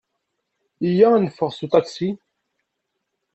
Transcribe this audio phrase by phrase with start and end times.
[0.87, 2.09] Iyya ad neffeɣ seg uṭaksi.